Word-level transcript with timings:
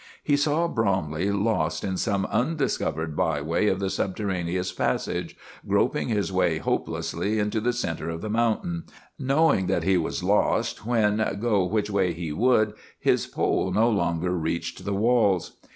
He 0.23 0.35
saw 0.35 0.67
Bromley 0.67 1.29
lost 1.31 1.83
in 1.83 1.95
some 1.95 2.25
undiscovered 2.31 3.15
byway 3.15 3.67
of 3.67 3.79
the 3.79 3.91
subterraneous 3.91 4.71
passage, 4.73 5.35
groping 5.67 6.07
his 6.07 6.31
way 6.31 6.57
hopelessly 6.57 7.37
into 7.37 7.61
the 7.61 7.71
center 7.71 8.09
of 8.09 8.21
the 8.21 8.27
mountain; 8.31 8.85
knowing 9.19 9.67
that 9.67 9.83
he 9.83 9.97
was 9.99 10.23
lost 10.23 10.87
when, 10.87 11.37
go 11.39 11.65
which 11.65 11.91
way 11.91 12.13
he 12.13 12.31
would, 12.33 12.73
his 12.99 13.27
pole 13.27 13.71
no 13.71 13.91
longer 13.91 14.31
reached 14.31 14.85
the 14.85 14.95
walls. 14.95 15.57